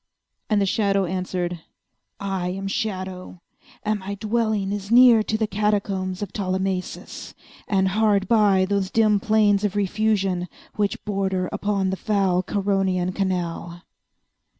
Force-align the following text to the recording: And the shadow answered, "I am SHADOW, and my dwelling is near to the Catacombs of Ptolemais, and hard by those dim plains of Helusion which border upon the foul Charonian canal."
And 0.49 0.59
the 0.59 0.65
shadow 0.65 1.05
answered, 1.05 1.61
"I 2.19 2.47
am 2.49 2.67
SHADOW, 2.67 3.39
and 3.83 3.99
my 3.99 4.15
dwelling 4.15 4.71
is 4.71 4.89
near 4.89 5.21
to 5.21 5.37
the 5.37 5.45
Catacombs 5.45 6.23
of 6.23 6.33
Ptolemais, 6.33 7.33
and 7.67 7.87
hard 7.89 8.27
by 8.27 8.65
those 8.65 8.89
dim 8.89 9.19
plains 9.19 9.63
of 9.63 9.75
Helusion 9.75 10.47
which 10.75 11.05
border 11.05 11.49
upon 11.51 11.91
the 11.91 11.97
foul 11.97 12.41
Charonian 12.41 13.13
canal." 13.13 13.83